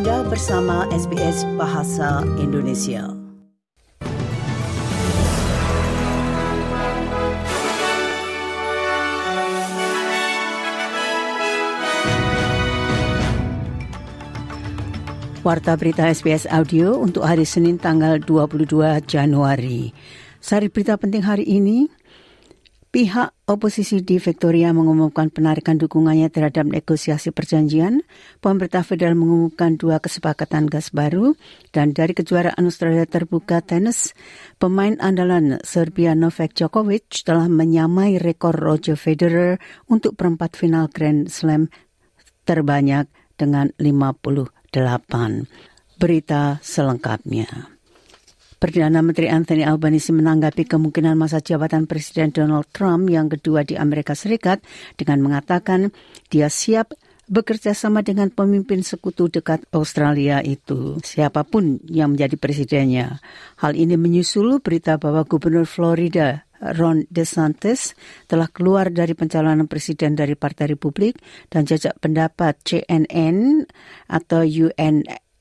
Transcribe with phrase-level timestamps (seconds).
[0.00, 3.04] Anda bersama SBS Bahasa Indonesia.
[15.44, 19.92] Warta berita SBS Audio untuk hari Senin tanggal 22 Januari.
[20.40, 21.92] Sari berita penting hari ini,
[22.90, 28.02] Pihak oposisi di Victoria mengumumkan penarikan dukungannya terhadap negosiasi perjanjian.
[28.42, 31.38] Pemerintah federal mengumumkan dua kesepakatan gas baru.
[31.70, 34.10] Dan dari kejuaraan Australia terbuka tenis,
[34.58, 41.70] pemain andalan Serbia Novak Djokovic telah menyamai rekor Roger Federer untuk perempat final Grand Slam
[42.42, 43.06] terbanyak
[43.38, 44.74] dengan 58.
[45.94, 47.79] Berita selengkapnya.
[48.60, 54.12] Perdana Menteri Anthony Albanese menanggapi kemungkinan masa jabatan Presiden Donald Trump yang kedua di Amerika
[54.12, 54.60] Serikat
[55.00, 55.96] dengan mengatakan
[56.28, 56.92] dia siap
[57.24, 63.24] bekerja sama dengan pemimpin sekutu dekat Australia itu, siapa pun yang menjadi presidennya.
[63.64, 67.96] Hal ini menyusul berita bahwa Gubernur Florida Ron DeSantis
[68.28, 71.16] telah keluar dari pencalonan presiden dari Partai Republik
[71.48, 73.64] dan jajak pendapat CNN
[74.04, 74.44] atau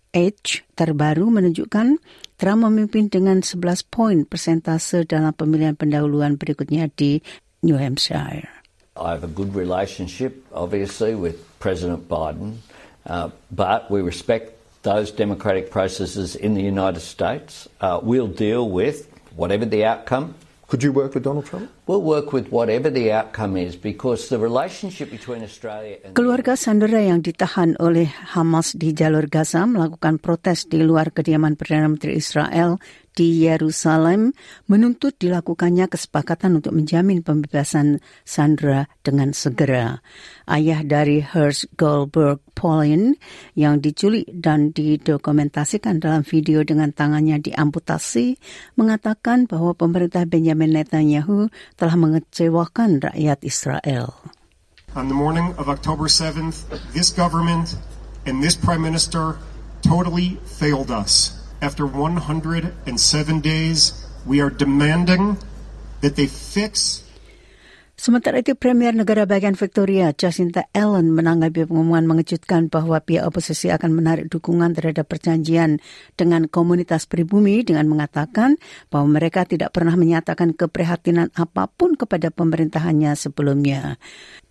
[0.09, 2.01] UNH terbaru menunjukkan
[2.39, 7.21] Trump memimpin dengan 11 poin persentase dalam pemilihan pendahuluan berikutnya di
[7.61, 8.49] New Hampshire.
[8.97, 12.59] I have a good relationship, obviously, with President Biden,
[13.05, 17.67] uh, but we respect those democratic processes in the United States.
[17.79, 20.35] Uh, we'll deal with whatever the outcome
[20.69, 21.65] Could you work with Donald Trump?
[21.89, 27.01] We'll work with whatever the outcome is because the relationship between Australia and Keluarga Sandera
[27.01, 28.05] yang ditahan oleh
[28.37, 32.77] Hamas di jalur Gaza melakukan protes di luar kediaman Perdana Menteri Israel
[33.19, 34.31] di Yerusalem
[34.71, 39.99] menuntut dilakukannya kesepakatan untuk menjamin pembebasan Sandra dengan segera.
[40.47, 43.19] Ayah dari Hersh Goldberg Pauline
[43.59, 48.39] yang diculik dan didokumentasikan dalam video dengan tangannya diamputasi
[48.79, 54.15] mengatakan bahwa pemerintah Benjamin Netanyahu telah mengecewakan rakyat Israel.
[54.95, 57.75] On the morning of October 7th, this government
[58.23, 59.35] and this prime minister
[59.83, 61.38] totally failed us.
[61.61, 63.93] After 107 days,
[64.25, 65.37] we are demanding
[66.01, 67.03] that they fix
[67.99, 73.91] Sementara itu, Premier Negara Bagian Victoria, Jacinta Allen, menanggapi pengumuman mengejutkan bahwa pihak oposisi akan
[73.91, 75.83] menarik dukungan terhadap perjanjian
[76.15, 78.55] dengan komunitas pribumi dengan mengatakan
[78.87, 83.99] bahwa mereka tidak pernah menyatakan keprihatinan apa pun kepada pemerintahannya sebelumnya.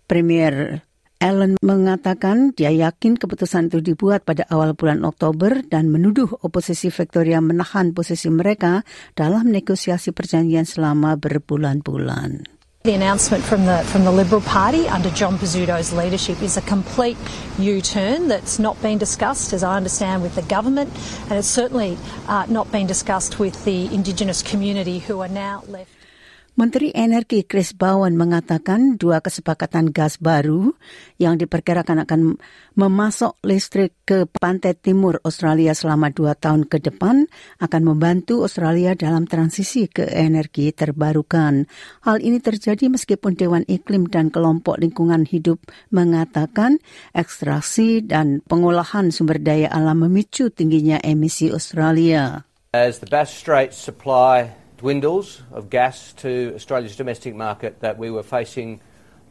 [0.05, 0.85] Premier
[1.19, 7.43] Allen mengatakan dia yakin keputusan itu dibuat pada awal bulan Oktober dan menuduh oposisi Victoria
[7.43, 8.87] menahan posisi mereka
[9.19, 12.47] dalam negosiasi perjanjian selama berbulan-bulan.
[12.87, 17.19] The announcement from the from the Liberal Party under John Pizzuto's leadership is a complete
[17.59, 20.87] U-turn that's not been discussed, as I understand, with the government,
[21.27, 21.99] and it's certainly
[22.31, 25.91] uh, not been discussed with the Indigenous community who are now left.
[26.57, 30.73] Menteri Energi Chris Bowen mengatakan dua kesepakatan gas baru
[31.21, 32.41] yang diperkirakan akan
[32.73, 37.29] memasok listrik ke pantai timur Australia selama dua tahun ke depan
[37.61, 41.69] akan membantu Australia dalam transisi ke energi terbarukan.
[42.03, 46.83] Hal ini terjadi meskipun Dewan Iklim dan kelompok lingkungan hidup mengatakan
[47.15, 52.43] ekstraksi dan pengolahan sumber daya alam memicu tingginya emisi Australia.
[52.69, 58.23] As the Bass Strait supply dwindles of gas to Australia's domestic market that we were
[58.23, 58.79] facing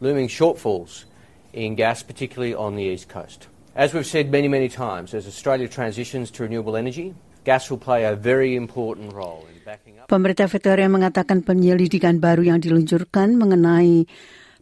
[0.05, 1.09] looming shortfalls
[1.57, 3.49] in gas, particularly on the east coast.
[3.73, 7.17] As we've said many, many times, as Australia transitions to renewable energy,
[7.49, 10.13] gas will play a very important role in backing up.
[10.13, 14.05] Pemerintah Victoria mengatakan penyelidikan baru yang diluncurkan mengenai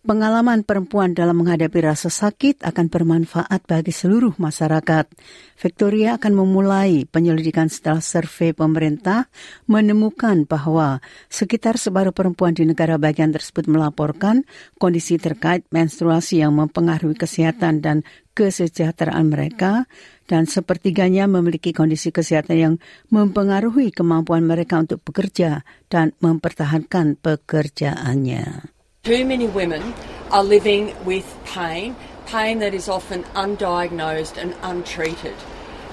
[0.06, 5.10] Pengalaman perempuan dalam menghadapi rasa sakit akan bermanfaat bagi seluruh masyarakat.
[5.58, 9.26] Victoria akan memulai penyelidikan setelah survei pemerintah
[9.66, 14.46] menemukan bahwa sekitar separuh perempuan di negara bagian tersebut melaporkan
[14.78, 18.06] kondisi terkait menstruasi yang mempengaruhi kesehatan dan
[18.38, 19.90] kesejahteraan mereka
[20.30, 22.74] dan sepertiganya memiliki kondisi kesehatan yang
[23.10, 28.75] mempengaruhi kemampuan mereka untuk bekerja dan mempertahankan pekerjaannya.
[29.06, 29.94] Too many women
[30.34, 31.94] are living with pain,
[32.26, 35.38] pain that is often undiagnosed and untreated.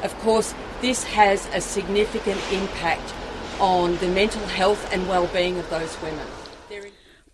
[0.01, 3.05] Of course, this has a significant impact
[3.61, 6.25] on the mental health and well-being of those women.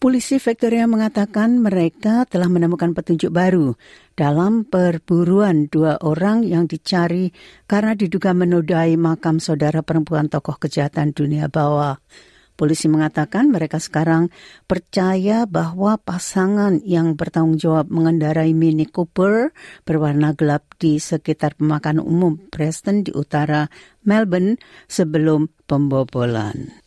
[0.04, 3.80] Polisi Victoria mengatakan mereka telah menemukan petunjuk baru
[4.20, 7.32] dalam perburuan dua orang yang dicari
[7.72, 12.04] karena diduga menodai makam saudara perempuan tokoh kejahatan dunia bawah.
[12.60, 14.28] Polisi mengatakan mereka sekarang
[14.68, 19.56] percaya bahwa pasangan yang bertanggung jawab mengendarai Mini Cooper
[19.88, 23.72] berwarna gelap di sekitar pemakanan umum Preston di utara
[24.04, 24.60] Melbourne
[24.92, 26.84] sebelum pembobolan.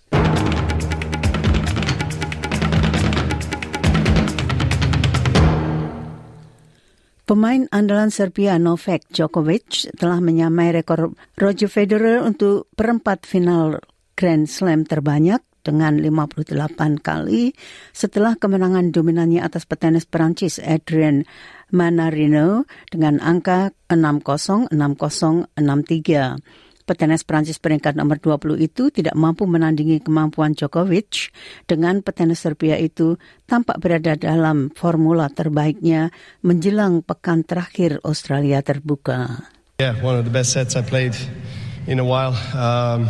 [7.25, 13.81] Pemain andalan Serbia Novak Djokovic telah menyamai rekor Roger Federer untuk perempat final
[14.13, 17.55] Grand Slam terbanyak dengan 58 kali
[17.95, 21.25] setelah kemenangan dominannya atas petenis Perancis Adrian
[21.73, 26.63] Manarino dengan angka 6-0, 6-0, 6-3.
[26.83, 31.31] Petenis Prancis peringkat nomor 20 itu tidak mampu menandingi kemampuan Djokovic
[31.71, 33.17] dengan petenis Serbia itu
[33.47, 36.11] tampak berada dalam formula terbaiknya
[36.43, 39.47] menjelang pekan terakhir Australia terbuka.
[39.79, 41.15] Yeah, one of the best sets I played
[41.87, 42.35] in a while.
[42.51, 43.07] Um,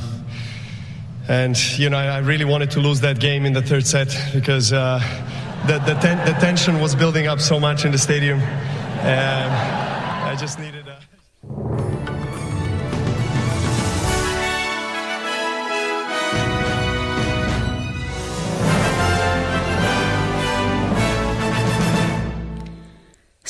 [1.28, 4.72] and you know, I really wanted to lose that game in the third set because
[4.72, 4.98] uh,
[5.66, 8.40] the the, ten the tension was building up so much in the stadium.
[8.40, 10.88] And I just needed.
[10.88, 10.98] A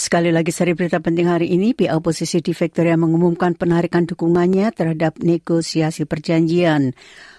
[0.02, 5.22] Sekali lagi seri berita penting hari ini, pihak oposisi di Victoria mengumumkan penarikan dukungannya terhadap
[5.22, 6.90] negosiasi perjanjian.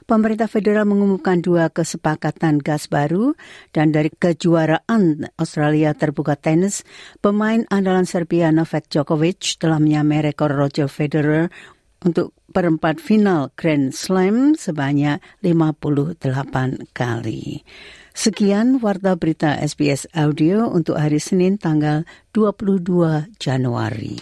[0.07, 3.35] Pemerintah federal mengumumkan dua kesepakatan gas baru
[3.75, 6.87] dan dari kejuaraan Australia terbuka tenis,
[7.19, 11.51] pemain andalan Serbia Novak Djokovic telah menyamai rekor Roger Federer
[12.07, 17.59] untuk perempat final Grand Slam sebanyak 58 kali.
[18.13, 22.05] Sekian Warta Berita SBS Audio untuk hari Senin tanggal
[22.37, 24.21] 22 Januari.